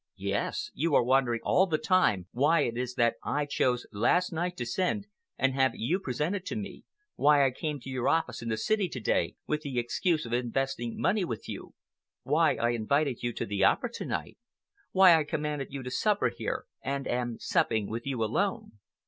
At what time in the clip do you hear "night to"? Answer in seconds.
4.33-4.65